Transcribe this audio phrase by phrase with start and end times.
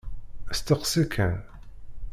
[0.57, 1.35] Steqsi kan!